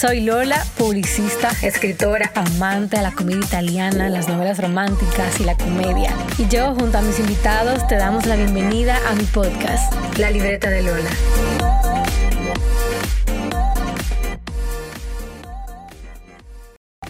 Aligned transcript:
Soy 0.00 0.22
Lola, 0.22 0.64
publicista, 0.78 1.50
escritora, 1.60 2.32
amante 2.34 2.96
de 2.96 3.02
la 3.02 3.12
comedia 3.12 3.44
italiana, 3.44 4.08
las 4.08 4.30
novelas 4.30 4.58
románticas 4.58 5.38
y 5.40 5.44
la 5.44 5.54
comedia. 5.58 6.14
Y 6.38 6.48
yo, 6.48 6.74
junto 6.74 6.96
a 6.96 7.02
mis 7.02 7.18
invitados, 7.20 7.86
te 7.86 7.96
damos 7.96 8.24
la 8.24 8.36
bienvenida 8.36 8.96
a 9.10 9.14
mi 9.14 9.24
podcast, 9.24 9.92
La 10.18 10.30
Libreta 10.30 10.70
de 10.70 10.84
Lola. 10.84 11.10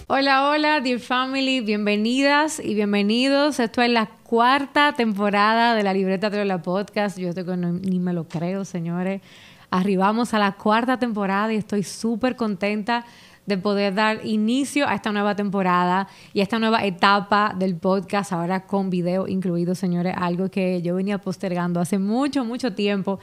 Hola, 0.09 0.49
hola, 0.51 0.81
dear 0.81 0.99
family, 0.99 1.61
bienvenidas 1.61 2.59
y 2.59 2.75
bienvenidos. 2.75 3.61
Esto 3.61 3.83
es 3.83 3.91
la 3.91 4.07
cuarta 4.25 4.95
temporada 4.95 5.77
de 5.77 5.85
la 5.85 5.95
Libreta 5.95 6.29
de 6.29 6.39
Lola 6.39 6.61
Podcast. 6.61 7.17
Yo 7.19 7.29
estoy 7.29 7.45
con, 7.45 7.83
ni 7.83 8.01
me 8.01 8.13
lo 8.13 8.27
creo, 8.27 8.65
señores. 8.65 9.23
Arribamos 9.71 10.35
a 10.35 10.39
la 10.39 10.53
cuarta 10.53 10.99
temporada 10.99 11.53
y 11.53 11.57
estoy 11.57 11.83
súper 11.83 12.37
contenta 12.37 13.05
de 13.47 13.59
poder 13.59 13.95
dar 13.95 14.25
inicio 14.25 14.87
a 14.87 14.95
esta 14.95 15.13
nueva 15.13 15.35
temporada 15.35 16.09
y 16.33 16.41
a 16.41 16.43
esta 16.43 16.59
nueva 16.59 16.85
etapa 16.85 17.55
del 17.59 17.77
podcast, 17.77 18.33
ahora 18.33 18.67
con 18.67 18.91
video 18.91 19.27
incluido, 19.29 19.75
señores, 19.75 20.15
algo 20.17 20.51
que 20.51 20.83
yo 20.83 20.95
venía 20.95 21.19
postergando 21.19 21.81
hace 21.81 21.99
mucho, 21.99 22.45
mucho 22.45 22.75
tiempo. 22.75 23.19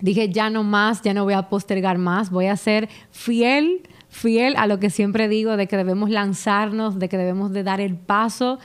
Dije, 0.00 0.30
ya 0.30 0.48
no 0.48 0.64
más, 0.64 1.02
ya 1.02 1.12
no 1.12 1.24
voy 1.24 1.34
a 1.34 1.48
postergar 1.48 1.98
más, 1.98 2.30
voy 2.30 2.46
a 2.46 2.56
ser 2.56 2.88
fiel, 3.10 3.82
fiel 4.08 4.56
a 4.56 4.66
lo 4.66 4.80
que 4.80 4.90
siempre 4.90 5.28
digo, 5.28 5.56
de 5.56 5.66
que 5.66 5.76
debemos 5.76 6.10
lanzarnos, 6.10 6.98
de 6.98 7.08
que 7.08 7.18
debemos 7.18 7.52
de 7.52 7.62
dar 7.62 7.80
el 7.80 7.96
paso 7.96 8.58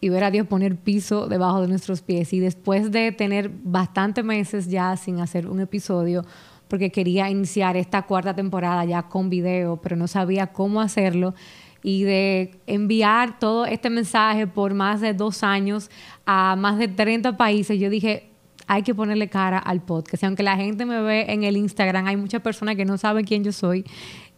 y 0.00 0.08
ver 0.08 0.24
a 0.24 0.30
Dios 0.30 0.46
poner 0.46 0.76
piso 0.76 1.26
debajo 1.28 1.60
de 1.60 1.68
nuestros 1.68 2.02
pies. 2.02 2.32
Y 2.32 2.40
después 2.40 2.90
de 2.90 3.12
tener 3.12 3.50
bastantes 3.50 4.24
meses 4.24 4.68
ya 4.68 4.96
sin 4.96 5.20
hacer 5.20 5.46
un 5.46 5.60
episodio, 5.60 6.24
porque 6.70 6.90
quería 6.90 7.28
iniciar 7.28 7.76
esta 7.76 8.02
cuarta 8.02 8.32
temporada 8.32 8.84
ya 8.84 9.02
con 9.02 9.28
video, 9.28 9.78
pero 9.82 9.96
no 9.96 10.06
sabía 10.06 10.46
cómo 10.46 10.80
hacerlo. 10.80 11.34
Y 11.82 12.04
de 12.04 12.52
enviar 12.68 13.40
todo 13.40 13.66
este 13.66 13.90
mensaje 13.90 14.46
por 14.46 14.72
más 14.72 15.00
de 15.00 15.12
dos 15.12 15.42
años 15.42 15.90
a 16.24 16.54
más 16.56 16.78
de 16.78 16.86
30 16.86 17.36
países, 17.36 17.80
yo 17.80 17.90
dije, 17.90 18.30
hay 18.68 18.84
que 18.84 18.94
ponerle 18.94 19.28
cara 19.28 19.58
al 19.58 19.80
podcast. 19.80 20.22
Y 20.22 20.26
aunque 20.26 20.44
la 20.44 20.56
gente 20.56 20.86
me 20.86 21.02
ve 21.02 21.26
en 21.28 21.42
el 21.42 21.56
Instagram, 21.56 22.06
hay 22.06 22.16
muchas 22.16 22.40
personas 22.40 22.76
que 22.76 22.84
no 22.84 22.96
saben 22.98 23.24
quién 23.24 23.42
yo 23.42 23.50
soy. 23.50 23.84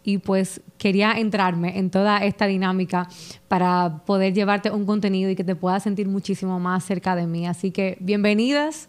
Y 0.03 0.17
pues 0.17 0.59
quería 0.79 1.13
entrarme 1.13 1.77
en 1.77 1.91
toda 1.91 2.17
esta 2.17 2.47
dinámica 2.47 3.07
para 3.47 4.01
poder 4.05 4.33
llevarte 4.33 4.71
un 4.71 4.87
contenido 4.87 5.29
y 5.29 5.35
que 5.35 5.43
te 5.43 5.55
puedas 5.55 5.83
sentir 5.83 6.07
muchísimo 6.07 6.59
más 6.59 6.83
cerca 6.83 7.15
de 7.15 7.27
mí. 7.27 7.45
Así 7.45 7.69
que 7.69 7.95
bienvenidas 7.99 8.87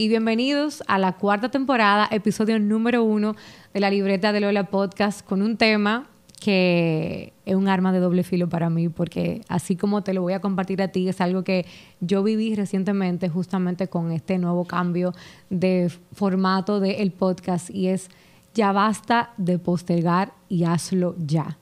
y 0.00 0.08
bienvenidos 0.08 0.82
a 0.86 0.98
la 0.98 1.12
cuarta 1.12 1.50
temporada, 1.50 2.08
episodio 2.10 2.58
número 2.58 3.04
uno 3.04 3.36
de 3.74 3.80
la 3.80 3.90
libreta 3.90 4.32
de 4.32 4.40
Lola 4.40 4.64
Podcast 4.64 5.22
con 5.22 5.42
un 5.42 5.58
tema 5.58 6.06
que 6.40 7.34
es 7.44 7.54
un 7.54 7.68
arma 7.68 7.92
de 7.92 7.98
doble 7.98 8.22
filo 8.22 8.48
para 8.48 8.70
mí, 8.70 8.88
porque 8.88 9.42
así 9.46 9.76
como 9.76 10.02
te 10.02 10.14
lo 10.14 10.22
voy 10.22 10.32
a 10.32 10.40
compartir 10.40 10.80
a 10.80 10.88
ti, 10.88 11.06
es 11.06 11.20
algo 11.20 11.44
que 11.44 11.66
yo 12.00 12.22
viví 12.22 12.54
recientemente 12.54 13.28
justamente 13.28 13.88
con 13.88 14.10
este 14.10 14.38
nuevo 14.38 14.64
cambio 14.64 15.12
de 15.50 15.92
formato 16.14 16.80
del 16.80 17.12
podcast 17.12 17.68
y 17.68 17.88
es 17.88 18.08
ya 18.54 18.72
basta 18.72 19.34
de 19.36 19.58
postergar 19.58 20.32
y 20.48 20.64
hazlo 20.64 21.14
ya. 21.18 21.58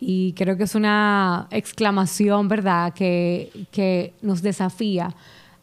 Y 0.00 0.32
creo 0.32 0.56
que 0.56 0.64
es 0.64 0.74
una 0.74 1.48
exclamación, 1.50 2.48
¿verdad?, 2.48 2.94
que, 2.94 3.50
que 3.70 4.14
nos 4.22 4.40
desafía 4.40 5.14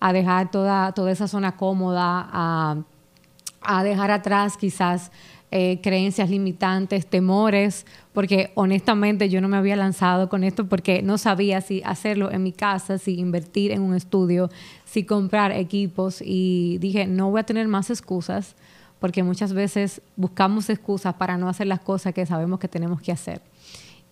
a 0.06 0.14
dejar 0.14 0.52
toda, 0.52 0.92
toda 0.92 1.12
esa 1.12 1.28
zona 1.28 1.58
cómoda, 1.58 2.30
a, 2.32 3.84
dejar 3.84 4.12
atrás 4.12 4.56
quizás 4.56 5.12
eh, 5.50 5.80
creencias 5.82 6.30
limitantes, 6.30 7.08
temores, 7.08 7.88
porque 8.14 8.52
honestamente 8.54 9.30
yo 9.30 9.42
no 9.42 9.48
me 9.48 9.58
había 9.58 9.76
lanzado 9.76 10.30
con 10.30 10.44
esto 10.44 10.68
porque 10.68 11.02
no 11.02 11.18
sabía 11.18 11.60
si 11.62 11.82
hacerlo 11.84 12.32
en 12.32 12.44
mi 12.44 12.52
casa, 12.52 13.00
si 13.00 13.18
invertir 13.18 13.72
en 13.72 13.82
un 13.82 13.96
estudio, 13.96 14.52
si 14.86 15.06
comprar 15.06 15.52
equipos 15.52 16.22
y 16.24 16.78
dije, 16.78 17.08
no 17.08 17.32
voy 17.32 17.40
a 17.40 17.44
tener 17.44 17.68
más 17.68 17.90
excusas 17.90 18.56
porque 19.00 19.24
muchas 19.24 19.54
veces 19.54 20.04
buscamos 20.16 20.70
excusas 20.70 21.16
para 21.16 21.36
no 21.36 21.50
hacer 21.50 21.66
las 21.66 21.80
cosas 21.80 22.14
que 22.14 22.28
sabemos 22.28 22.60
que 22.60 22.68
tenemos 22.68 23.02
que 23.02 23.12
hacer. 23.12 23.42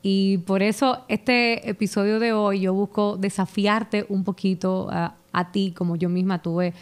Y 0.06 0.40
por 0.40 0.62
eso 0.62 1.06
este 1.08 1.70
episodio 1.70 2.20
de 2.20 2.34
hoy 2.34 2.60
yo 2.60 2.74
busco 2.74 3.16
desafiarte 3.16 4.06
un 4.10 4.26
poquito 4.26 4.90
a, 4.92 5.52
ti, 5.54 5.72
como 5.72 5.96
yo 5.96 6.10
misma 6.10 6.42
tuve 6.42 6.74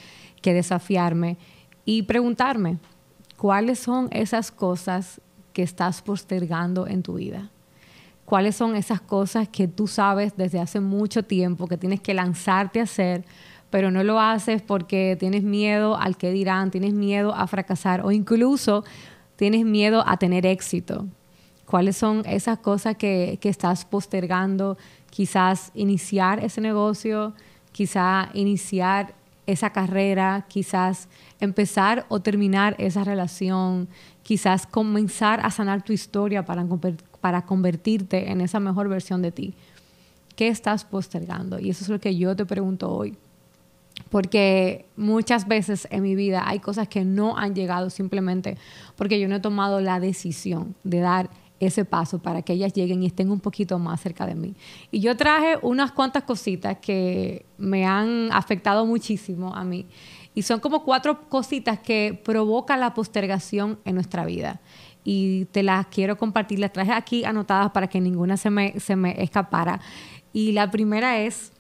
que 0.41 0.55
desafiarme 0.55 1.37
y 1.85 2.01
preguntarme, 2.01 2.79
¿cuáles 3.37 3.77
son 3.77 4.09
esas 4.11 4.51
cosas 4.51 5.21
que 5.53 5.61
estás 5.61 6.01
postergando 6.01 6.87
en 6.87 7.03
tu 7.03 7.13
vida? 7.13 7.51
¿Cuáles 8.25 8.55
son 8.55 8.75
esas 8.75 9.01
cosas 9.01 9.47
que 9.47 9.67
tú 9.67 9.85
sabes 9.85 10.35
desde 10.35 10.59
hace 10.59 10.79
mucho 10.79 11.21
tiempo 11.21 11.67
que 11.67 11.77
tienes 11.77 12.01
que 12.01 12.15
lanzarte 12.15 12.79
a 12.79 12.83
hacer, 12.83 13.23
pero 13.69 13.91
no 13.91 14.03
lo 14.03 14.19
haces 14.19 14.63
porque 14.63 15.15
tienes 15.19 15.43
miedo 15.43 15.95
al 15.95 16.17
que 16.17 16.31
dirán, 16.31 16.71
tienes 16.71 16.93
miedo 16.93 17.35
a 17.35 17.45
fracasar 17.45 18.03
o 18.03 18.11
incluso 18.11 18.83
tienes 19.35 19.63
miedo 19.63 20.03
a 20.07 20.17
tener 20.17 20.47
éxito? 20.47 21.05
¿Cuáles 21.71 21.95
son 21.95 22.23
esas 22.25 22.59
cosas 22.59 22.97
que, 22.97 23.37
que 23.39 23.47
estás 23.47 23.85
postergando? 23.85 24.77
Quizás 25.09 25.71
iniciar 25.73 26.43
ese 26.43 26.59
negocio, 26.59 27.33
quizá 27.71 28.29
iniciar 28.33 29.13
esa 29.47 29.69
carrera, 29.69 30.47
quizás 30.49 31.07
empezar 31.39 32.05
o 32.09 32.19
terminar 32.19 32.75
esa 32.77 33.05
relación, 33.05 33.87
quizás 34.21 34.67
comenzar 34.67 35.39
a 35.45 35.49
sanar 35.49 35.81
tu 35.81 35.93
historia 35.93 36.43
para, 36.43 36.67
para 37.21 37.45
convertirte 37.45 38.29
en 38.29 38.41
esa 38.41 38.59
mejor 38.59 38.89
versión 38.89 39.21
de 39.21 39.31
ti. 39.31 39.53
¿Qué 40.35 40.49
estás 40.49 40.83
postergando? 40.83 41.57
Y 41.57 41.69
eso 41.69 41.85
es 41.85 41.89
lo 41.89 42.01
que 42.01 42.17
yo 42.17 42.35
te 42.35 42.45
pregunto 42.45 42.91
hoy. 42.91 43.17
Porque 44.09 44.87
muchas 44.97 45.47
veces 45.47 45.87
en 45.89 46.03
mi 46.03 46.15
vida 46.15 46.43
hay 46.45 46.59
cosas 46.59 46.89
que 46.89 47.05
no 47.05 47.37
han 47.37 47.55
llegado 47.55 47.89
simplemente 47.89 48.57
porque 48.97 49.21
yo 49.21 49.29
no 49.29 49.35
he 49.35 49.39
tomado 49.39 49.79
la 49.79 50.01
decisión 50.01 50.75
de 50.83 50.99
dar 50.99 51.29
ese 51.61 51.85
paso 51.85 52.19
para 52.19 52.41
que 52.41 52.53
ellas 52.53 52.73
lleguen 52.73 53.03
y 53.03 53.05
estén 53.05 53.29
un 53.29 53.39
poquito 53.39 53.77
más 53.77 54.01
cerca 54.01 54.25
de 54.25 54.33
mí. 54.33 54.55
Y 54.89 54.99
yo 54.99 55.15
traje 55.15 55.57
unas 55.61 55.91
cuantas 55.91 56.23
cositas 56.23 56.79
que 56.79 57.45
me 57.57 57.85
han 57.85 58.29
afectado 58.33 58.85
muchísimo 58.85 59.55
a 59.55 59.63
mí. 59.63 59.85
Y 60.33 60.41
son 60.41 60.59
como 60.59 60.83
cuatro 60.83 61.29
cositas 61.29 61.79
que 61.79 62.19
provocan 62.25 62.79
la 62.79 62.95
postergación 62.95 63.79
en 63.85 63.95
nuestra 63.95 64.25
vida. 64.25 64.59
Y 65.03 65.45
te 65.45 65.61
las 65.61 65.85
quiero 65.87 66.17
compartir, 66.17 66.57
las 66.57 66.73
traje 66.73 66.93
aquí 66.93 67.25
anotadas 67.25 67.71
para 67.71 67.87
que 67.87 68.01
ninguna 68.01 68.37
se 68.37 68.49
me, 68.49 68.79
se 68.79 68.95
me 68.95 69.21
escapara. 69.21 69.79
Y 70.33 70.53
la 70.53 70.71
primera 70.71 71.19
es 71.19 71.51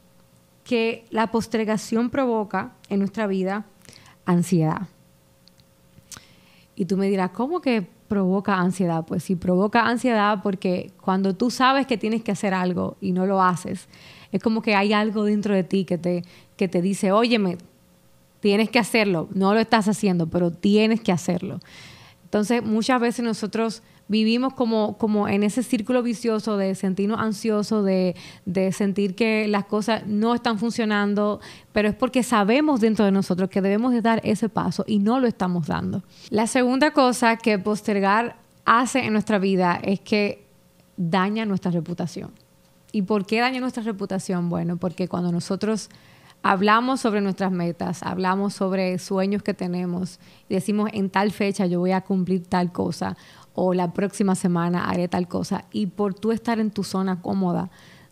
que 0.63 1.05
la 1.11 1.27
postergación 1.27 2.09
provoca 2.09 2.73
en 2.89 2.99
nuestra 2.99 3.27
vida 3.27 3.65
ansiedad. 4.25 4.87
Y 6.75 6.85
tú 6.85 6.97
me 6.97 7.07
dirás, 7.07 7.29
¿cómo 7.31 7.61
que 7.61 7.87
provoca 8.11 8.59
ansiedad? 8.59 9.05
Pues 9.07 9.23
sí, 9.23 9.37
provoca 9.37 9.87
ansiedad 9.87 10.41
porque 10.43 10.91
cuando 10.99 11.33
tú 11.33 11.49
sabes 11.49 11.87
que 11.87 11.97
tienes 11.97 12.21
que 12.21 12.33
hacer 12.33 12.53
algo 12.53 12.97
y 12.99 13.13
no 13.13 13.25
lo 13.25 13.41
haces, 13.41 13.87
es 14.33 14.43
como 14.43 14.61
que 14.61 14.75
hay 14.75 14.91
algo 14.91 15.23
dentro 15.23 15.55
de 15.55 15.63
ti 15.63 15.85
que 15.85 15.97
te, 15.97 16.25
que 16.57 16.67
te 16.67 16.81
dice, 16.81 17.13
óyeme, 17.13 17.57
tienes 18.41 18.69
que 18.69 18.79
hacerlo, 18.79 19.29
no 19.33 19.53
lo 19.53 19.61
estás 19.61 19.87
haciendo, 19.87 20.27
pero 20.27 20.51
tienes 20.51 20.99
que 20.99 21.13
hacerlo. 21.13 21.61
Entonces, 22.25 22.61
muchas 22.61 22.99
veces 22.99 23.23
nosotros 23.23 23.81
vivimos 24.07 24.53
como, 24.53 24.97
como 24.97 25.27
en 25.27 25.43
ese 25.43 25.63
círculo 25.63 26.03
vicioso 26.03 26.57
de 26.57 26.75
sentirnos 26.75 27.19
ansiosos, 27.19 27.85
de, 27.85 28.15
de, 28.45 28.71
sentir 28.71 29.15
que 29.15 29.47
las 29.47 29.65
cosas 29.65 30.05
no 30.05 30.35
están 30.35 30.59
funcionando, 30.59 31.39
pero 31.71 31.89
es 31.89 31.95
porque 31.95 32.23
sabemos 32.23 32.81
dentro 32.81 33.05
de 33.05 33.11
nosotros 33.11 33.49
que 33.49 33.61
debemos 33.61 33.93
de 33.93 34.01
dar 34.01 34.19
ese 34.23 34.49
paso 34.49 34.83
y 34.87 34.99
no 34.99 35.19
lo 35.19 35.27
estamos 35.27 35.67
dando. 35.67 36.03
La 36.29 36.47
segunda 36.47 36.91
cosa 36.91 37.37
que 37.37 37.57
postergar 37.59 38.35
hace 38.65 38.99
en 38.99 39.13
nuestra 39.13 39.39
vida 39.39 39.79
es 39.81 39.99
que 39.99 40.45
daña 40.97 41.45
nuestra 41.45 41.71
reputación. 41.71 42.31
¿Y 42.91 43.03
por 43.03 43.25
qué 43.25 43.39
daña 43.39 43.59
nuestra 43.59 43.83
reputación? 43.83 44.49
Bueno, 44.49 44.77
porque 44.77 45.07
cuando 45.07 45.31
nosotros 45.31 45.89
hablamos 46.43 47.01
sobre 47.01 47.21
nuestras 47.21 47.51
metas, 47.51 48.03
hablamos 48.03 48.53
sobre 48.53 48.97
sueños 48.99 49.43
que 49.43 49.53
tenemos 49.53 50.19
y 50.49 50.55
decimos 50.55 50.89
en 50.93 51.09
tal 51.09 51.31
fecha 51.31 51.65
yo 51.65 51.79
voy 51.79 51.91
a 51.91 52.01
cumplir 52.01 52.45
tal 52.45 52.71
cosa 52.71 53.15
o 53.53 53.73
la 53.73 53.93
próxima 53.93 54.35
semana 54.35 54.89
haré 54.89 55.07
tal 55.07 55.27
cosa. 55.27 55.65
Y 55.71 55.87
por 55.87 56.13
tú 56.13 56.31
estar 56.31 56.59
en 56.59 56.71
tu 56.71 56.83
zona 56.83 57.21
cómoda, 57.21 57.69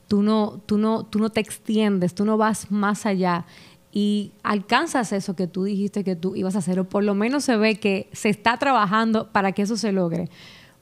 tú 0.08 0.24
no, 0.24 0.60
tú 0.66 0.78
no, 0.78 1.04
tú 1.06 1.20
no 1.20 1.30
te 1.30 1.40
extiendes, 1.40 2.14
tú 2.16 2.26
no 2.26 2.38
vas 2.38 2.72
más 2.72 3.06
allá 3.06 3.46
y 3.92 4.34
alcanzas 4.44 5.12
eso 5.14 5.36
que 5.36 5.48
tú 5.48 5.64
dijiste 5.64 6.04
que 6.04 6.16
tú 6.16 6.36
ibas 6.36 6.56
a 6.56 6.60
hacer, 6.60 6.80
o 6.80 6.84
por 6.88 7.04
lo 7.04 7.16
menos 7.16 7.44
se 7.44 7.58
ve 7.58 7.76
que 7.76 8.10
se 8.12 8.30
está 8.30 8.58
trabajando 8.58 9.30
para 9.32 9.52
que 9.52 9.64
eso 9.64 9.78
se 9.78 9.92
logre, 9.92 10.30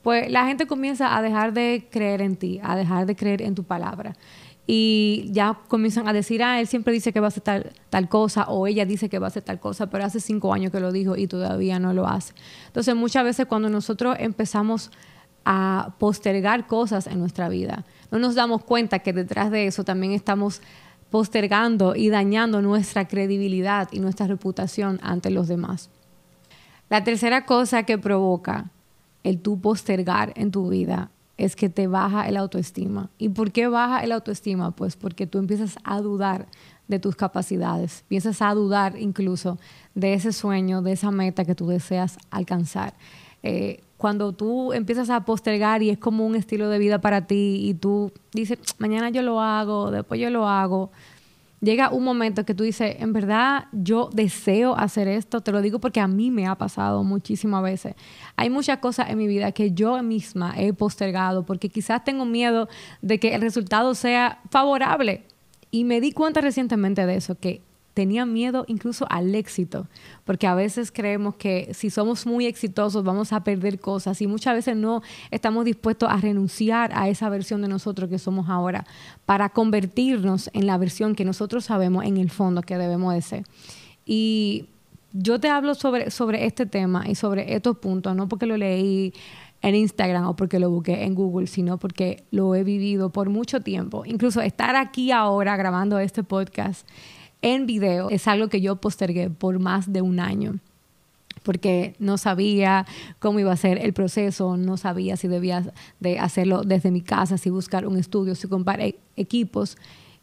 pues 0.01 0.29
la 0.29 0.45
gente 0.45 0.67
comienza 0.67 1.15
a 1.15 1.21
dejar 1.21 1.53
de 1.53 1.87
creer 1.89 2.21
en 2.21 2.35
ti, 2.35 2.59
a 2.63 2.75
dejar 2.75 3.05
de 3.05 3.15
creer 3.15 3.41
en 3.41 3.55
tu 3.55 3.63
palabra. 3.63 4.15
Y 4.69 5.29
ya 5.31 5.57
comienzan 5.69 6.09
a 6.09 6.13
decir, 6.13 6.43
ah, 6.43 6.59
él 6.59 6.67
siempre 6.67 6.91
dice 6.91 7.13
que 7.13 7.21
va 7.21 7.27
a 7.27 7.29
hacer 7.29 7.73
tal, 7.89 8.09
cosa, 8.09 8.43
o 8.49 8.67
ella 8.67 8.85
dice 8.85 9.07
que 9.07 9.17
va 9.17 9.27
a 9.27 9.29
hacer 9.29 9.43
tal 9.43 9.61
cosa, 9.61 9.89
pero 9.89 10.03
hace 10.03 10.19
cinco 10.19 10.53
años 10.53 10.73
que 10.73 10.81
lo 10.81 10.91
dijo 10.91 11.15
y 11.15 11.27
todavía 11.27 11.79
no 11.79 11.93
lo 11.93 12.05
hace. 12.05 12.33
Entonces, 12.67 12.93
muchas 12.93 13.23
veces 13.23 13.45
cuando 13.45 13.69
nosotros 13.69 14.17
empezamos 14.19 14.91
a 15.45 15.95
postergar 15.99 16.67
cosas 16.67 17.07
en 17.07 17.19
nuestra 17.19 17.47
vida, 17.47 17.85
no 18.11 18.19
nos 18.19 18.35
damos 18.35 18.61
cuenta 18.65 18.99
que 18.99 19.13
detrás 19.13 19.51
de 19.51 19.67
eso 19.67 19.85
también 19.85 20.11
estamos 20.11 20.61
postergando 21.09 21.95
y 21.95 22.09
dañando 22.09 22.61
nuestra 22.61 23.07
credibilidad 23.07 23.87
y 23.93 24.01
nuestra 24.01 24.27
reputación 24.27 24.99
ante 25.01 25.29
los 25.29 25.47
demás. 25.47 25.89
La 26.89 27.05
tercera 27.05 27.45
cosa 27.45 27.83
que 27.83 27.97
provoca 27.97 28.71
el 29.23 29.39
tú 29.39 29.61
postergar 29.61 30.33
en 30.35 30.51
tu 30.51 30.69
vida 30.69 31.11
es 31.37 31.55
que 31.55 31.69
te 31.69 31.87
baja 31.87 32.27
el 32.27 32.37
autoestima. 32.37 33.09
¿Y 33.17 33.29
por 33.29 33.51
qué 33.51 33.67
baja 33.67 34.03
el 34.03 34.11
autoestima? 34.11 34.71
Pues 34.71 34.95
porque 34.95 35.27
tú 35.27 35.37
empiezas 35.37 35.77
a 35.83 36.01
dudar 36.01 36.47
de 36.87 36.99
tus 36.99 37.15
capacidades, 37.15 38.01
empiezas 38.01 38.41
a 38.41 38.53
dudar 38.53 38.97
incluso 38.97 39.59
de 39.93 40.13
ese 40.13 40.31
sueño, 40.31 40.81
de 40.81 40.93
esa 40.93 41.11
meta 41.11 41.45
que 41.45 41.55
tú 41.55 41.67
deseas 41.67 42.17
alcanzar. 42.31 42.93
Eh, 43.43 43.81
cuando 43.97 44.31
tú 44.31 44.73
empiezas 44.73 45.09
a 45.09 45.25
postergar 45.25 45.83
y 45.83 45.89
es 45.89 45.97
como 45.97 46.25
un 46.25 46.35
estilo 46.35 46.69
de 46.69 46.79
vida 46.79 47.01
para 47.01 47.27
ti 47.27 47.59
y 47.63 47.73
tú 47.73 48.11
dices, 48.33 48.59
mañana 48.77 49.09
yo 49.09 49.21
lo 49.21 49.41
hago, 49.41 49.91
después 49.91 50.19
yo 50.19 50.29
lo 50.29 50.47
hago, 50.47 50.91
llega 51.61 51.89
un 51.89 52.03
momento 52.03 52.45
que 52.45 52.53
tú 52.53 52.63
dices, 52.63 52.97
en 52.99 53.13
verdad 53.13 53.65
yo 53.71 54.09
deseo 54.13 54.75
hacer 54.75 55.07
esto, 55.07 55.41
te 55.41 55.51
lo 55.51 55.61
digo 55.61 55.79
porque 55.79 55.99
a 55.99 56.07
mí 56.07 56.31
me 56.31 56.47
ha 56.47 56.55
pasado 56.55 57.03
muchísimas 57.03 57.63
veces. 57.63 57.95
Hay 58.35 58.49
muchas 58.49 58.79
cosas 58.79 59.09
en 59.09 59.17
mi 59.17 59.27
vida 59.27 59.51
que 59.51 59.71
yo 59.71 60.01
misma 60.03 60.53
he 60.57 60.73
postergado 60.73 61.45
porque 61.45 61.69
quizás 61.69 62.03
tengo 62.03 62.25
miedo 62.25 62.67
de 63.01 63.19
que 63.19 63.33
el 63.35 63.41
resultado 63.41 63.95
sea 63.95 64.41
favorable. 64.49 65.23
Y 65.69 65.83
me 65.83 65.99
di 65.99 66.11
cuenta 66.11 66.39
recientemente 66.41 67.05
de 67.05 67.15
eso, 67.15 67.35
que 67.35 67.61
tenía 67.97 68.27
miedo 68.27 68.63
incluso 68.67 69.07
al 69.09 69.33
éxito, 69.33 69.87
porque 70.23 70.45
a 70.45 70.53
veces 70.53 70.91
creemos 70.91 71.33
que 71.33 71.73
si 71.73 71.89
somos 71.89 72.27
muy 72.27 72.45
exitosos 72.45 73.03
vamos 73.03 73.33
a 73.33 73.43
perder 73.43 73.79
cosas 73.79 74.21
y 74.21 74.27
muchas 74.27 74.53
veces 74.53 74.77
no 74.77 75.01
estamos 75.31 75.65
dispuestos 75.65 76.07
a 76.07 76.17
renunciar 76.17 76.91
a 76.93 77.09
esa 77.09 77.27
versión 77.29 77.63
de 77.63 77.67
nosotros 77.67 78.07
que 78.07 78.19
somos 78.19 78.49
ahora 78.49 78.85
para 79.25 79.49
convertirnos 79.49 80.51
en 80.53 80.67
la 80.67 80.77
versión 80.77 81.15
que 81.15 81.25
nosotros 81.25 81.65
sabemos 81.65 82.05
en 82.05 82.17
el 82.17 82.29
fondo 82.29 82.61
que 82.61 82.77
debemos 82.77 83.15
de 83.15 83.21
ser. 83.23 83.43
Y 84.05 84.65
yo 85.11 85.39
te 85.39 85.49
hablo 85.49 85.73
sobre, 85.73 86.11
sobre 86.11 86.45
este 86.45 86.67
tema 86.67 87.05
y 87.09 87.15
sobre 87.15 87.55
estos 87.55 87.79
puntos, 87.79 88.15
no 88.15 88.27
porque 88.27 88.45
lo 88.45 88.57
leí 88.57 89.11
en 89.63 89.73
Instagram 89.73 90.27
o 90.27 90.35
porque 90.35 90.59
lo 90.59 90.69
busqué 90.69 91.03
en 91.03 91.15
Google, 91.15 91.47
sino 91.47 91.79
porque 91.79 92.25
lo 92.29 92.53
he 92.53 92.63
vivido 92.63 93.09
por 93.09 93.31
mucho 93.31 93.61
tiempo. 93.61 94.03
Incluso 94.05 94.39
estar 94.41 94.75
aquí 94.75 95.09
ahora 95.09 95.57
grabando 95.57 95.97
este 95.97 96.21
podcast 96.21 96.87
en 97.41 97.65
video 97.65 98.09
es 98.09 98.27
algo 98.27 98.47
que 98.47 98.61
yo 98.61 98.77
postergué 98.77 99.29
por 99.29 99.59
más 99.59 99.91
de 99.91 100.01
un 100.01 100.19
año 100.19 100.59
porque 101.43 101.95
no 101.99 102.17
sabía 102.17 102.85
cómo 103.19 103.39
iba 103.39 103.53
a 103.53 103.55
ser 103.55 103.77
el 103.77 103.93
proceso, 103.93 104.57
no 104.57 104.75
sabía 104.75 105.15
si 105.15 105.29
debía 105.29 105.71
de 106.01 106.19
hacerlo 106.19 106.63
desde 106.63 106.91
mi 106.91 106.99
casa, 106.99 107.37
si 107.37 107.49
buscar 107.49 107.87
un 107.87 107.95
estudio, 107.95 108.35
si 108.35 108.49
comprar 108.49 108.81
e-, 108.81 108.99
equipos. 109.15 109.77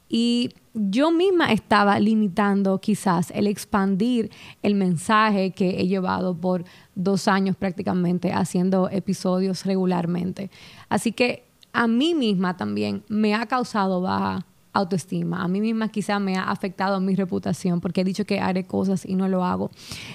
Y 0.07 0.51
yo 0.75 1.11
misma 1.11 1.51
estaba 1.51 1.99
limitando 1.99 2.79
quizás 2.79 3.31
el 3.31 3.47
expandir 3.47 4.31
el 4.63 4.75
mensaje 4.75 5.53
que 5.53 5.81
he 5.81 5.87
llevado 5.87 6.37
por 6.37 6.65
dos 6.95 7.27
años 7.27 7.57
prácticamente 7.57 8.33
haciendo 8.33 8.91
episodios 8.91 9.65
regularmente. 9.65 10.51
Así 10.91 11.13
que 11.13 11.45
a 11.73 11.87
mí 11.87 12.15
misma 12.15 12.57
también 12.57 13.03
me 13.09 13.35
ha 13.35 13.47
causado 13.47 14.03
baja 14.03 14.45
autoestima. 14.75 15.43
A 15.43 15.49
mí 15.49 15.61
misma 15.61 15.89
quizá 15.89 16.19
me 16.19 16.37
ha 16.37 16.51
afectado 16.51 17.01
mi 17.01 17.15
reputación 17.15 17.81
porque 17.81 18.03
he 18.03 18.05
dicho 18.05 18.27
que 18.27 18.41
haré 18.41 18.65
cosas 18.65 19.07
y 19.07 19.15
no 19.15 19.29
lo 19.29 19.45
hago. 19.45 19.71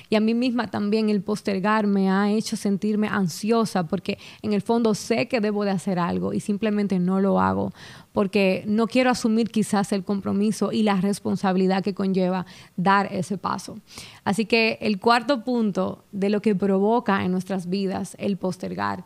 Y 0.10 0.16
a 0.16 0.20
mí 0.20 0.34
misma 0.34 0.68
también 0.68 1.10
el 1.10 1.22
postergar 1.22 1.88
me 1.88 2.12
ha 2.12 2.30
hecho 2.30 2.56
sentirme 2.56 3.08
ansiosa 3.08 3.88
porque 3.88 4.20
en 4.42 4.54
el 4.54 4.62
fondo 4.62 4.94
sé 4.94 5.28
que 5.28 5.42
debo 5.42 5.66
de 5.66 5.72
hacer 5.72 5.98
algo 5.98 6.34
y 6.34 6.42
simplemente 6.42 7.00
no 7.00 7.20
lo 7.20 7.40
hago 7.40 7.74
porque 8.12 8.64
no 8.68 8.88
quiero 8.88 9.10
asumir 9.10 9.50
quizás 9.50 9.92
el 9.94 10.04
compromiso 10.04 10.72
y 10.72 10.84
la 10.84 11.00
responsabilidad 11.00 11.84
que 11.84 11.94
conlleva 11.94 12.46
dar 12.76 13.12
ese 13.14 13.38
paso. 13.38 13.80
Así 14.26 14.46
que 14.46 14.78
el 14.82 15.00
cuarto 15.00 15.44
punto 15.44 16.04
de 16.12 16.30
lo 16.30 16.42
que 16.42 16.54
provoca 16.54 17.24
en 17.24 17.32
nuestras 17.32 17.70
vidas 17.70 18.16
el 18.20 18.36
postergar 18.36 19.04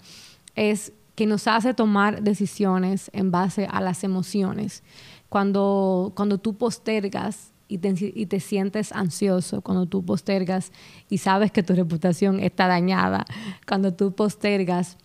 es 0.55 0.93
que 1.15 1.27
nos 1.27 1.47
hace 1.47 1.73
tomar 1.73 2.23
decisiones 2.23 3.11
en 3.13 3.29
base 3.29 3.67
a 3.69 3.81
las 3.81 4.03
emociones 4.03 4.83
cuando, 5.33 6.11
cuando 6.13 6.37
tú 6.37 6.53
postergas 6.53 7.53
y 7.67 7.79
te, 7.79 7.95
y 8.13 8.27
te, 8.27 8.39
sientes 8.39 8.91
ansioso, 8.91 9.61
cuando 9.61 9.87
tú 9.87 10.05
postergas 10.05 10.71
y 11.09 11.17
sabes 11.17 11.51
que 11.51 11.63
tu 11.63 11.73
reputación 11.73 12.39
está 12.39 12.67
dañada, 12.67 13.25
cuando 13.67 13.95
tú 13.95 14.11
postergas 14.11 14.95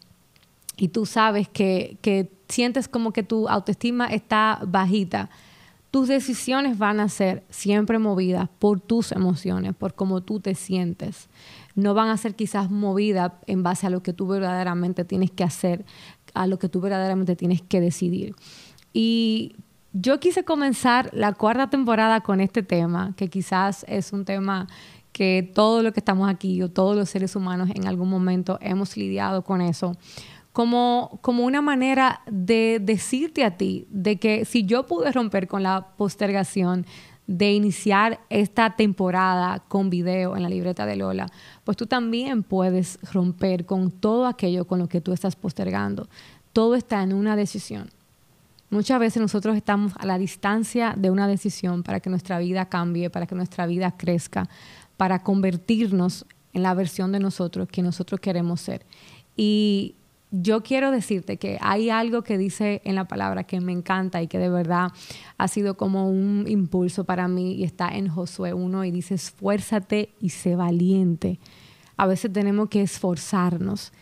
y 0.76 0.88
tú 0.88 1.06
sabes 1.06 1.48
que, 1.48 1.96
que 2.02 2.30
sientes 2.46 2.88
como 2.88 3.14
que 3.14 3.22
tu 3.22 3.48
autoestima 3.48 4.08
está 4.08 4.60
bajita, 4.66 5.30
tus 5.90 6.08
decisiones 6.08 6.76
van 6.76 7.00
a 7.00 7.08
ser 7.08 7.42
siempre 7.48 7.98
movidas 7.98 8.50
por 8.58 8.80
tus 8.80 9.12
emociones, 9.12 9.74
por 9.74 9.94
cómo 9.94 10.20
tú 10.20 10.40
te 10.40 10.54
sientes. 10.54 11.30
No 11.74 11.94
van 11.94 12.10
a 12.10 12.18
ser 12.18 12.34
quizás 12.34 12.70
movidas 12.70 13.32
en 13.46 13.62
base 13.62 13.86
a 13.86 13.90
lo 13.90 14.02
que 14.02 14.12
tú 14.12 14.26
verdaderamente 14.26 15.06
tienes 15.06 15.30
que 15.30 15.44
hacer, 15.44 15.86
a 16.34 16.46
lo 16.46 16.58
que 16.58 16.68
tú 16.68 16.82
verdaderamente 16.82 17.34
tienes 17.34 17.62
que 17.62 17.80
decidir. 17.80 18.34
Y 18.92 19.56
yo 19.92 20.20
quise 20.20 20.44
comenzar 20.44 21.10
la 21.12 21.32
cuarta 21.32 21.70
temporada 21.70 22.20
con 22.20 22.40
este 22.40 22.62
tema, 22.62 23.14
que 23.16 23.28
quizás 23.28 23.84
es 23.88 24.12
un 24.12 24.24
tema 24.24 24.68
que 25.12 25.50
todos 25.54 25.82
los 25.82 25.92
que 25.92 26.00
estamos 26.00 26.28
aquí 26.28 26.62
o 26.62 26.70
todos 26.70 26.96
los 26.96 27.08
seres 27.08 27.34
humanos 27.34 27.70
en 27.74 27.86
algún 27.86 28.10
momento 28.10 28.58
hemos 28.60 28.96
lidiado 28.96 29.42
con 29.42 29.60
eso, 29.60 29.96
como, 30.52 31.18
como 31.22 31.44
una 31.44 31.62
manera 31.62 32.20
de 32.30 32.78
decirte 32.80 33.44
a 33.44 33.56
ti 33.56 33.86
de 33.90 34.16
que 34.18 34.44
si 34.44 34.64
yo 34.64 34.86
pude 34.86 35.10
romper 35.12 35.48
con 35.48 35.62
la 35.62 35.88
postergación 35.96 36.86
de 37.26 37.52
iniciar 37.52 38.20
esta 38.30 38.76
temporada 38.76 39.62
con 39.68 39.90
video 39.90 40.36
en 40.36 40.42
la 40.42 40.48
libreta 40.48 40.86
de 40.86 40.96
Lola, 40.96 41.26
pues 41.64 41.76
tú 41.76 41.86
también 41.86 42.42
puedes 42.42 42.98
romper 43.12 43.66
con 43.66 43.90
todo 43.90 44.26
aquello 44.26 44.66
con 44.66 44.78
lo 44.78 44.88
que 44.88 45.00
tú 45.00 45.12
estás 45.12 45.36
postergando. 45.36 46.08
Todo 46.52 46.74
está 46.74 47.02
en 47.02 47.12
una 47.12 47.36
decisión. 47.36 47.90
Muchas 48.70 49.00
veces 49.00 49.22
nosotros 49.22 49.56
estamos 49.56 49.92
a 49.98 50.04
la 50.04 50.18
distancia 50.18 50.94
de 50.96 51.10
una 51.10 51.26
decisión 51.26 51.82
para 51.82 52.00
que 52.00 52.10
nuestra 52.10 52.38
vida 52.38 52.66
cambie, 52.66 53.08
para 53.08 53.26
que 53.26 53.34
nuestra 53.34 53.66
vida 53.66 53.94
crezca, 53.96 54.48
para 54.96 55.22
convertirnos 55.22 56.26
en 56.52 56.62
la 56.62 56.74
versión 56.74 57.12
de 57.12 57.20
nosotros 57.20 57.68
que 57.68 57.82
nosotros 57.82 58.20
queremos 58.20 58.60
ser. 58.60 58.84
Y 59.36 59.94
yo 60.30 60.62
quiero 60.62 60.90
decirte 60.90 61.38
que 61.38 61.56
hay 61.62 61.88
algo 61.88 62.22
que 62.22 62.36
dice 62.36 62.82
en 62.84 62.94
la 62.94 63.06
palabra 63.06 63.44
que 63.44 63.60
me 63.60 63.72
encanta 63.72 64.20
y 64.20 64.26
que 64.26 64.38
de 64.38 64.50
verdad 64.50 64.90
ha 65.38 65.48
sido 65.48 65.78
como 65.78 66.10
un 66.10 66.44
impulso 66.46 67.04
para 67.04 67.28
mí 67.28 67.54
y 67.54 67.64
está 67.64 67.88
en 67.88 68.08
Josué 68.08 68.52
1 68.52 68.84
y 68.84 68.90
dice, 68.90 69.14
esfuérzate 69.14 70.10
y 70.20 70.30
sé 70.30 70.56
valiente. 70.56 71.38
A 71.96 72.06
veces 72.06 72.32
tenemos 72.32 72.68
que 72.68 72.82
esforzarnos 72.82 73.92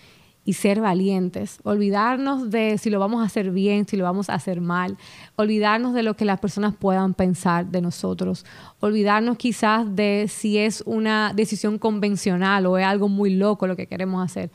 y 0.47 0.53
ser 0.53 0.81
valientes, 0.81 1.59
olvidarnos 1.65 2.51
de 2.51 2.79
si 2.79 2.89
lo 2.89 3.01
vamos 3.01 3.21
a 3.21 3.27
hacer 3.27 3.51
bien, 3.51 3.87
si 3.89 3.97
lo 3.97 4.05
vamos 4.05 4.31
a 4.31 4.35
hacer 4.35 4.61
mal, 4.61 4.97
olvidarnos 5.35 5.93
de 5.93 6.05
lo 6.05 6.15
que 6.15 6.25
las 6.25 6.39
personas 6.39 6.73
puedan 6.73 7.15
pensar 7.15 7.67
de 7.67 7.83
nosotros, 7.83 8.47
olvidarnos 8.79 9.39
quizás 9.39 9.97
de 9.97 10.27
si 10.29 10.57
es 10.57 10.85
una 10.87 11.33
decisión 11.35 11.79
convencional 11.79 12.65
o 12.67 12.79
es 12.79 12.87
algo 12.87 13.09
muy 13.09 13.35
loco 13.35 13.67
lo 13.67 13.75
que 13.75 13.89
queremos 13.89 14.25
hacer, 14.25 14.53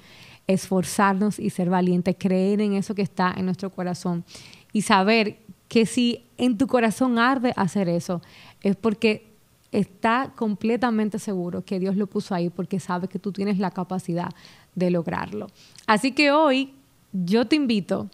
esforzarnos 0.47 1.37
y 1.39 1.49
ser 1.49 1.69
valientes, 1.69 2.15
creer 2.17 2.61
en 2.61 2.73
eso 2.73 2.95
que 2.95 3.01
está 3.01 3.33
en 3.35 3.43
nuestro 3.43 3.69
corazón. 3.69 4.23
Y 4.71 4.83
saber 4.83 5.39
que 5.67 5.85
si 5.85 6.23
en 6.37 6.57
tu 6.57 6.67
corazón 6.67 7.19
arde 7.19 7.51
hacer 7.57 7.89
eso, 7.89 8.21
es 8.61 8.77
porque 8.77 9.31
está 9.71 10.31
completamente 10.35 11.19
seguro 11.19 11.63
que 11.63 11.79
Dios 11.79 11.95
lo 11.95 12.07
puso 12.07 12.35
ahí 12.35 12.49
porque 12.49 12.79
sabe 12.79 13.07
que 13.07 13.19
tú 13.19 13.31
tienes 13.31 13.57
la 13.57 13.71
capacidad 13.71 14.29
de 14.75 14.91
lograrlo. 14.91 15.47
Así 15.87 16.11
que 16.11 16.31
hoy 16.31 16.73
yo 17.13 17.45
te 17.45 17.55
invito 17.55 18.09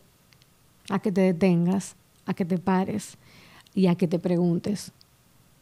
a 0.89 0.99
que 0.99 1.11
te 1.11 1.21
detengas, 1.21 1.95
a 2.25 2.33
que 2.33 2.45
te 2.45 2.57
pares 2.57 3.17
y 3.73 3.87
a 3.87 3.95
que 3.95 4.07
te 4.07 4.19
preguntes, 4.19 4.91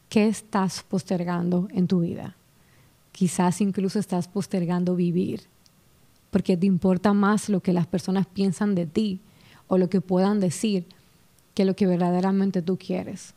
¿qué 0.10 0.28
estás 0.28 0.84
postergando 0.84 1.68
en 1.72 1.88
tu 1.88 2.02
vida? 2.02 2.36
Quizás 3.12 3.62
incluso 3.62 4.00
estás 4.00 4.28
postergando 4.28 4.96
vivir, 4.96 5.44
porque 6.32 6.58
te 6.58 6.66
importa 6.66 7.14
más 7.14 7.50
lo 7.50 7.62
que 7.62 7.74
las 7.74 7.88
personas 7.88 8.28
piensan 8.28 8.76
de 8.76 8.86
ti 8.86 9.20
o 9.68 9.78
lo 9.78 9.90
que 9.90 10.02
puedan 10.02 10.40
decir 10.40 10.86
que 11.54 11.66
lo 11.66 11.76
que 11.76 11.88
verdaderamente 11.88 12.62
tú 12.62 12.78
quieres. 12.78 13.34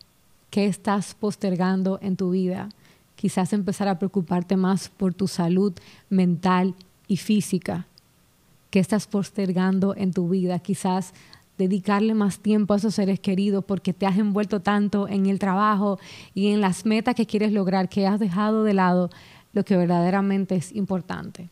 ¿Qué 0.50 0.66
estás 0.66 1.14
postergando 1.14 1.98
en 2.02 2.16
tu 2.16 2.30
vida? 2.30 2.68
Quizás 3.16 3.52
empezar 3.52 3.88
a 3.88 3.98
preocuparte 3.98 4.56
más 4.56 4.88
por 4.88 5.14
tu 5.14 5.28
salud 5.28 5.72
mental 6.08 6.74
y 7.08 7.16
física. 7.16 7.86
¿Qué 8.70 8.78
estás 8.78 9.06
postergando 9.06 9.96
en 9.96 10.12
tu 10.12 10.28
vida? 10.28 10.58
Quizás 10.58 11.14
dedicarle 11.56 12.14
más 12.14 12.38
tiempo 12.38 12.72
a 12.72 12.76
esos 12.76 12.94
seres 12.94 13.18
queridos 13.18 13.64
porque 13.64 13.92
te 13.92 14.06
has 14.06 14.16
envuelto 14.16 14.60
tanto 14.60 15.08
en 15.08 15.26
el 15.26 15.38
trabajo 15.38 15.98
y 16.34 16.52
en 16.52 16.60
las 16.60 16.86
metas 16.86 17.14
que 17.14 17.26
quieres 17.26 17.52
lograr 17.52 17.88
que 17.88 18.06
has 18.06 18.20
dejado 18.20 18.62
de 18.62 18.74
lado 18.74 19.10
lo 19.52 19.64
que 19.64 19.76
verdaderamente 19.76 20.54
es 20.54 20.74
importante. 20.74 21.48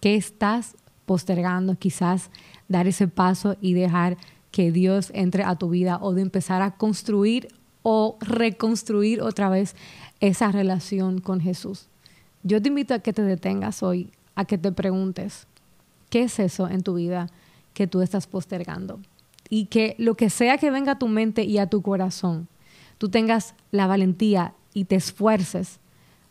¿Qué 0.00 0.14
estás 0.14 0.76
postergando? 1.04 1.76
Quizás 1.76 2.30
dar 2.68 2.86
ese 2.86 3.08
paso 3.08 3.56
y 3.60 3.74
dejar 3.74 4.16
que 4.50 4.72
Dios 4.72 5.10
entre 5.14 5.42
a 5.42 5.56
tu 5.56 5.68
vida 5.68 5.98
o 6.00 6.14
de 6.14 6.22
empezar 6.22 6.62
a 6.62 6.76
construir 6.76 7.48
o 7.82 8.16
reconstruir 8.20 9.20
otra 9.20 9.48
vez 9.48 9.76
esa 10.20 10.50
relación 10.50 11.20
con 11.20 11.40
Jesús. 11.40 11.88
Yo 12.42 12.62
te 12.62 12.68
invito 12.68 12.94
a 12.94 13.00
que 13.00 13.12
te 13.12 13.22
detengas 13.22 13.82
hoy, 13.82 14.10
a 14.36 14.44
que 14.44 14.58
te 14.58 14.70
preguntes, 14.70 15.48
¿qué 16.08 16.22
es 16.22 16.38
eso 16.38 16.68
en 16.68 16.82
tu 16.82 16.94
vida 16.94 17.28
que 17.74 17.88
tú 17.88 18.00
estás 18.02 18.28
postergando? 18.28 19.00
Y 19.48 19.66
que 19.66 19.96
lo 19.98 20.14
que 20.14 20.30
sea 20.30 20.58
que 20.58 20.70
venga 20.70 20.92
a 20.92 20.98
tu 20.98 21.08
mente 21.08 21.44
y 21.44 21.58
a 21.58 21.66
tu 21.66 21.82
corazón, 21.82 22.46
tú 22.98 23.08
tengas 23.08 23.54
la 23.72 23.86
valentía 23.86 24.54
y 24.72 24.84
te 24.84 24.94
esfuerces 24.94 25.80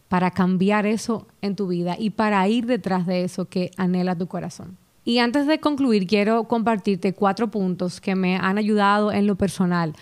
para 0.08 0.32
cambiar 0.32 0.86
eso 0.86 1.28
en 1.42 1.56
tu 1.56 1.68
vida 1.68 1.96
y 2.00 2.12
para 2.12 2.48
ir 2.48 2.66
detrás 2.66 3.06
de 3.06 3.24
eso 3.24 3.46
que 3.46 3.72
anhela 3.76 4.16
tu 4.16 4.28
corazón. 4.28 4.78
Y 5.04 5.20
antes 5.20 5.46
de 5.46 5.60
concluir, 5.60 6.08
quiero 6.08 6.46
compartirte 6.46 7.14
cuatro 7.14 7.50
puntos 7.50 8.02
que 8.02 8.16
me 8.16 8.38
han 8.38 8.58
ayudado 8.58 9.12
en 9.12 9.28
lo 9.28 9.36
personal 9.36 9.94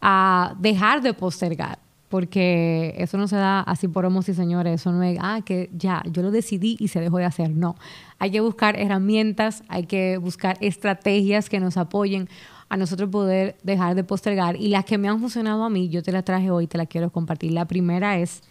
a 0.00 0.54
dejar 0.58 1.02
de 1.02 1.14
postergar, 1.14 1.78
porque 2.12 2.94
eso 2.98 3.16
no 3.16 3.26
se 3.26 3.36
da 3.36 3.60
así 3.60 3.88
por 3.88 4.04
homos 4.04 4.28
y 4.28 4.34
señores, 4.34 4.82
eso 4.82 4.92
no 4.92 5.02
es, 5.02 5.16
ah, 5.22 5.40
que 5.42 5.70
ya, 5.72 6.02
yo 6.10 6.20
lo 6.20 6.30
decidí 6.30 6.76
y 6.78 6.88
se 6.88 7.00
dejó 7.00 7.16
de 7.16 7.24
hacer, 7.24 7.48
no. 7.48 7.74
Hay 8.18 8.30
que 8.30 8.40
buscar 8.40 8.78
herramientas, 8.78 9.64
hay 9.68 9.86
que 9.86 10.18
buscar 10.18 10.58
estrategias 10.60 11.48
que 11.48 11.58
nos 11.58 11.78
apoyen 11.78 12.28
a 12.68 12.76
nosotros 12.76 13.08
poder 13.08 13.56
dejar 13.62 13.94
de 13.94 14.04
postergar 14.04 14.56
y 14.56 14.68
las 14.68 14.84
que 14.84 14.98
me 14.98 15.08
han 15.08 15.20
funcionado 15.20 15.64
a 15.64 15.70
mí, 15.70 15.88
yo 15.88 16.02
te 16.02 16.12
las 16.12 16.22
traje 16.22 16.50
hoy, 16.50 16.66
te 16.66 16.76
las 16.76 16.86
quiero 16.86 17.08
compartir. 17.08 17.52
La 17.52 17.64
primera 17.64 18.18
es 18.18 18.42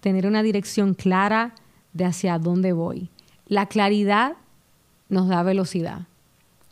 tener 0.00 0.26
una 0.26 0.42
dirección 0.42 0.94
clara 0.94 1.54
de 1.92 2.06
hacia 2.06 2.38
dónde 2.38 2.72
voy. 2.72 3.10
La 3.46 3.66
claridad 3.66 4.36
nos 5.10 5.28
da 5.28 5.42
velocidad. 5.42 6.06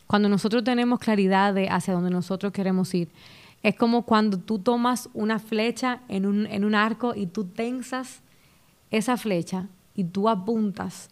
Cuando 0.07 0.31
nosotros 0.31 0.65
tenemos 0.65 1.01
claridad 1.01 1.53
de 1.53 1.69
hacia 1.69 1.93
dónde 1.93 2.09
nosotros 2.09 2.51
queremos 2.51 2.95
ir, 2.95 3.11
es 3.63 3.77
como 3.77 4.03
cuando 4.03 4.39
tú 4.39 4.59
tomas 4.59 5.09
una 5.13 5.39
flecha 5.39 6.01
en 6.09 6.27
un, 6.27 6.47
en 6.47 6.65
un 6.65 6.75
arco 6.75 7.15
y 7.15 7.27
tú 7.27 7.45
tensas 7.45 8.21
esa 8.91 9.17
flecha 9.17 9.69
y 9.95 10.05
tú 10.05 10.29
apuntas. 10.29 11.11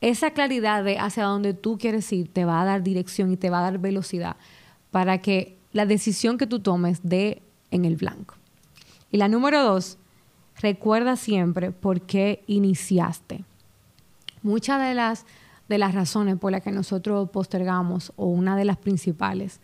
Esa 0.00 0.32
claridad 0.32 0.84
de 0.84 0.98
hacia 0.98 1.24
dónde 1.24 1.54
tú 1.54 1.78
quieres 1.78 2.12
ir 2.12 2.32
te 2.32 2.44
va 2.44 2.60
a 2.60 2.64
dar 2.64 2.82
dirección 2.82 3.32
y 3.32 3.36
te 3.36 3.50
va 3.50 3.60
a 3.60 3.70
dar 3.70 3.78
velocidad 3.78 4.36
para 4.90 5.18
que 5.18 5.56
la 5.72 5.86
decisión 5.86 6.38
que 6.38 6.46
tú 6.46 6.60
tomes 6.60 7.00
dé 7.02 7.42
en 7.70 7.84
el 7.84 7.96
blanco. 7.96 8.34
Y 9.10 9.18
la 9.18 9.28
número 9.28 9.62
dos, 9.62 9.98
recuerda 10.60 11.16
siempre 11.16 11.70
por 11.70 12.00
qué 12.02 12.42
iniciaste. 12.46 13.44
Muchas 14.42 14.80
de 14.80 14.94
las, 14.94 15.26
de 15.68 15.78
las 15.78 15.94
razones 15.94 16.36
por 16.38 16.52
las 16.52 16.62
que 16.62 16.72
nosotros 16.72 17.30
postergamos, 17.30 18.12
o 18.16 18.26
una 18.26 18.56
de 18.56 18.64
las 18.64 18.76
principales, 18.76 19.60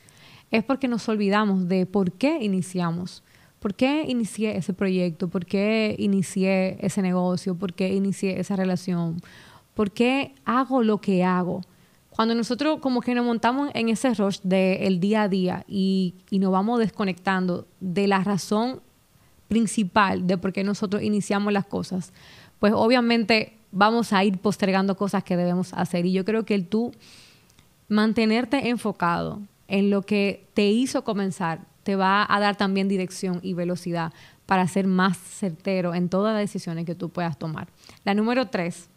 es 0.52 0.62
porque 0.62 0.86
nos 0.86 1.08
olvidamos 1.08 1.66
de 1.68 1.86
por 1.86 2.12
qué 2.12 2.38
iniciamos. 2.42 3.24
¿Por 3.58 3.74
qué 3.74 4.04
inicié 4.06 4.56
ese 4.56 4.74
proyecto? 4.74 5.28
¿Por 5.28 5.46
qué 5.46 5.96
inicié 5.98 6.76
ese 6.84 7.00
negocio? 7.00 7.54
¿Por 7.54 7.72
qué 7.72 7.92
inicié 7.92 8.38
esa 8.38 8.54
relación? 8.54 9.20
¿Por 9.74 9.90
qué 9.90 10.34
hago 10.44 10.82
lo 10.82 11.00
que 11.00 11.24
hago? 11.24 11.62
Cuando 12.10 12.34
nosotros 12.34 12.80
como 12.80 13.00
que 13.00 13.14
nos 13.14 13.24
montamos 13.24 13.70
en 13.72 13.88
ese 13.88 14.12
rush 14.12 14.40
del 14.42 15.00
día 15.00 15.22
a 15.22 15.28
día 15.28 15.64
y, 15.66 16.14
y 16.28 16.38
nos 16.38 16.52
vamos 16.52 16.78
desconectando 16.78 17.66
de 17.80 18.06
la 18.06 18.22
razón 18.22 18.80
principal 19.48 20.26
de 20.26 20.36
por 20.36 20.52
qué 20.52 20.64
nosotros 20.64 21.02
iniciamos 21.02 21.52
las 21.52 21.64
cosas, 21.64 22.12
pues 22.58 22.74
obviamente 22.74 23.56
vamos 23.70 24.12
a 24.12 24.22
ir 24.22 24.38
postergando 24.38 24.96
cosas 24.96 25.24
que 25.24 25.36
debemos 25.36 25.72
hacer. 25.72 26.04
Y 26.04 26.12
yo 26.12 26.26
creo 26.26 26.44
que 26.44 26.54
el 26.54 26.66
tú 26.66 26.92
mantenerte 27.88 28.68
enfocado, 28.68 29.40
en 29.72 29.88
lo 29.88 30.02
que 30.02 30.46
te 30.52 30.68
hizo 30.68 31.02
comenzar, 31.02 31.62
te 31.82 31.96
va 31.96 32.26
a 32.28 32.40
dar 32.40 32.56
también 32.56 32.88
dirección 32.88 33.40
y 33.42 33.54
velocidad 33.54 34.12
para 34.44 34.68
ser 34.68 34.86
más 34.86 35.16
certero 35.16 35.94
en 35.94 36.10
todas 36.10 36.34
las 36.34 36.42
decisiones 36.42 36.84
que 36.84 36.94
tú 36.94 37.08
puedas 37.08 37.38
tomar. 37.38 37.68
La 38.04 38.12
número 38.12 38.48
tres 38.48 38.90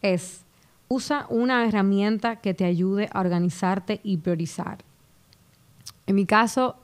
es, 0.00 0.42
usa 0.86 1.26
una 1.30 1.66
herramienta 1.66 2.36
que 2.36 2.54
te 2.54 2.64
ayude 2.64 3.08
a 3.12 3.18
organizarte 3.18 4.00
y 4.04 4.18
priorizar. 4.18 4.78
En 6.06 6.14
mi 6.14 6.26
caso, 6.26 6.76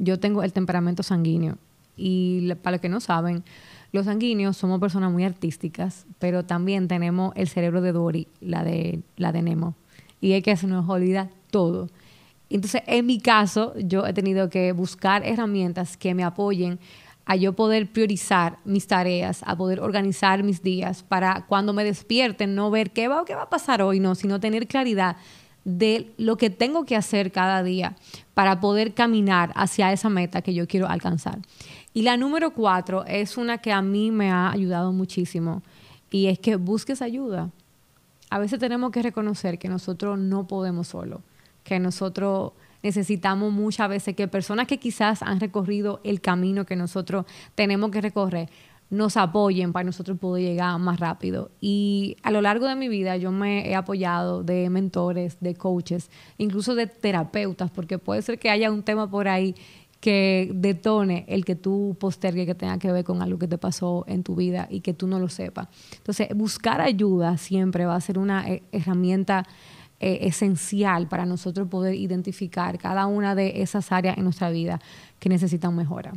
yo 0.00 0.18
tengo 0.18 0.42
el 0.42 0.52
temperamento 0.52 1.04
sanguíneo 1.04 1.58
y 1.96 2.52
para 2.56 2.72
los 2.72 2.80
que 2.80 2.88
no 2.88 2.98
saben, 2.98 3.44
los 3.92 4.06
sanguíneos 4.06 4.56
somos 4.56 4.80
personas 4.80 5.12
muy 5.12 5.22
artísticas, 5.22 6.04
pero 6.18 6.44
también 6.44 6.88
tenemos 6.88 7.32
el 7.36 7.46
cerebro 7.46 7.80
de 7.80 7.92
Dory, 7.92 8.26
la 8.40 8.64
de, 8.64 9.02
la 9.16 9.30
Nemo. 9.30 9.76
Y 10.20 10.32
es 10.32 10.42
que 10.42 10.56
se 10.56 10.66
nos 10.66 10.88
olvida 10.88 11.30
todo. 11.52 11.88
Entonces, 12.48 12.82
en 12.86 13.06
mi 13.06 13.20
caso, 13.20 13.74
yo 13.76 14.06
he 14.06 14.12
tenido 14.12 14.48
que 14.48 14.72
buscar 14.72 15.24
herramientas 15.26 15.96
que 15.96 16.14
me 16.14 16.24
apoyen 16.24 16.78
a 17.24 17.34
yo 17.34 17.54
poder 17.54 17.90
priorizar 17.90 18.58
mis 18.64 18.86
tareas, 18.86 19.42
a 19.44 19.56
poder 19.56 19.80
organizar 19.80 20.44
mis 20.44 20.62
días 20.62 21.02
para 21.02 21.44
cuando 21.46 21.72
me 21.72 21.82
despierten 21.82 22.54
no 22.54 22.70
ver 22.70 22.92
qué 22.92 23.08
va 23.08 23.22
o 23.22 23.24
qué 23.24 23.34
va 23.34 23.42
a 23.42 23.50
pasar 23.50 23.82
hoy, 23.82 23.98
no, 23.98 24.14
sino 24.14 24.38
tener 24.38 24.68
claridad 24.68 25.16
de 25.64 26.12
lo 26.18 26.36
que 26.36 26.48
tengo 26.48 26.84
que 26.84 26.94
hacer 26.94 27.32
cada 27.32 27.64
día 27.64 27.96
para 28.34 28.60
poder 28.60 28.94
caminar 28.94 29.50
hacia 29.56 29.92
esa 29.92 30.08
meta 30.08 30.40
que 30.40 30.54
yo 30.54 30.68
quiero 30.68 30.86
alcanzar. 30.86 31.40
Y 31.92 32.02
la 32.02 32.16
número 32.16 32.52
cuatro 32.52 33.04
es 33.06 33.36
una 33.36 33.58
que 33.58 33.72
a 33.72 33.82
mí 33.82 34.12
me 34.12 34.30
ha 34.30 34.52
ayudado 34.52 34.92
muchísimo 34.92 35.64
y 36.12 36.28
es 36.28 36.38
que 36.38 36.54
busques 36.54 37.02
ayuda. 37.02 37.50
A 38.30 38.38
veces 38.38 38.60
tenemos 38.60 38.92
que 38.92 39.02
reconocer 39.02 39.58
que 39.58 39.68
nosotros 39.68 40.16
no 40.16 40.46
podemos 40.46 40.86
solo 40.86 41.22
que 41.66 41.80
nosotros 41.80 42.52
necesitamos 42.82 43.52
muchas 43.52 43.88
veces 43.88 44.14
que 44.14 44.28
personas 44.28 44.66
que 44.68 44.78
quizás 44.78 45.22
han 45.22 45.40
recorrido 45.40 46.00
el 46.04 46.20
camino 46.20 46.64
que 46.64 46.76
nosotros 46.76 47.26
tenemos 47.54 47.90
que 47.90 48.00
recorrer 48.00 48.48
nos 48.88 49.16
apoyen 49.16 49.72
para 49.72 49.82
nosotros 49.82 50.16
poder 50.16 50.44
llegar 50.44 50.78
más 50.78 51.00
rápido. 51.00 51.50
Y 51.60 52.16
a 52.22 52.30
lo 52.30 52.40
largo 52.40 52.68
de 52.68 52.76
mi 52.76 52.88
vida 52.88 53.16
yo 53.16 53.32
me 53.32 53.68
he 53.68 53.74
apoyado 53.74 54.44
de 54.44 54.70
mentores, 54.70 55.38
de 55.40 55.56
coaches, 55.56 56.08
incluso 56.38 56.76
de 56.76 56.86
terapeutas, 56.86 57.68
porque 57.72 57.98
puede 57.98 58.22
ser 58.22 58.38
que 58.38 58.48
haya 58.48 58.70
un 58.70 58.84
tema 58.84 59.10
por 59.10 59.26
ahí 59.26 59.56
que 59.98 60.52
detone 60.54 61.24
el 61.26 61.44
que 61.44 61.56
tú 61.56 61.96
postergues 61.98 62.46
que 62.46 62.54
tenga 62.54 62.78
que 62.78 62.92
ver 62.92 63.02
con 63.04 63.22
algo 63.22 63.40
que 63.40 63.48
te 63.48 63.58
pasó 63.58 64.04
en 64.06 64.22
tu 64.22 64.36
vida 64.36 64.68
y 64.70 64.80
que 64.80 64.94
tú 64.94 65.08
no 65.08 65.18
lo 65.18 65.28
sepas. 65.28 65.66
Entonces, 65.96 66.28
buscar 66.36 66.80
ayuda 66.80 67.36
siempre 67.38 67.86
va 67.86 67.96
a 67.96 68.00
ser 68.00 68.18
una 68.18 68.48
eh, 68.48 68.62
herramienta 68.70 69.48
eh, 70.00 70.18
esencial 70.22 71.08
para 71.08 71.26
nosotros 71.26 71.68
poder 71.68 71.94
identificar 71.94 72.78
cada 72.78 73.06
una 73.06 73.34
de 73.34 73.62
esas 73.62 73.92
áreas 73.92 74.18
en 74.18 74.24
nuestra 74.24 74.50
vida 74.50 74.80
que 75.18 75.28
necesitan 75.28 75.74
mejora. 75.74 76.12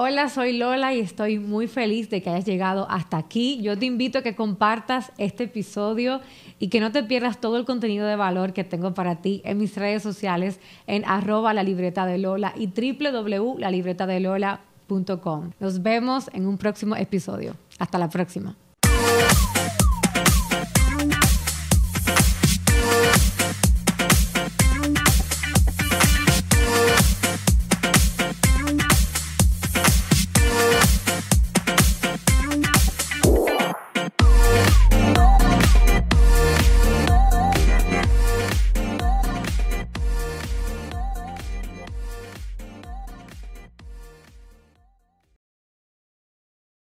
Hola, 0.00 0.28
soy 0.28 0.56
Lola 0.56 0.94
y 0.94 1.00
estoy 1.00 1.40
muy 1.40 1.66
feliz 1.66 2.08
de 2.08 2.22
que 2.22 2.30
hayas 2.30 2.44
llegado 2.44 2.88
hasta 2.88 3.16
aquí. 3.16 3.60
Yo 3.62 3.76
te 3.76 3.86
invito 3.86 4.20
a 4.20 4.22
que 4.22 4.36
compartas 4.36 5.10
este 5.18 5.42
episodio 5.44 6.20
y 6.60 6.68
que 6.68 6.78
no 6.78 6.92
te 6.92 7.02
pierdas 7.02 7.40
todo 7.40 7.56
el 7.56 7.64
contenido 7.64 8.06
de 8.06 8.14
valor 8.14 8.52
que 8.52 8.62
tengo 8.62 8.94
para 8.94 9.16
ti 9.16 9.42
en 9.44 9.58
mis 9.58 9.74
redes 9.74 10.04
sociales 10.04 10.60
en 10.86 11.04
arroba 11.04 11.52
la 11.52 11.64
libreta 11.64 12.06
de 12.06 12.18
Lola 12.18 12.54
y 12.56 12.68
www.lalibretadelola.com. 12.68 15.50
Nos 15.58 15.82
vemos 15.82 16.30
en 16.32 16.46
un 16.46 16.58
próximo 16.58 16.94
episodio. 16.94 17.56
Hasta 17.80 17.98
la 17.98 18.08
próxima. 18.08 18.54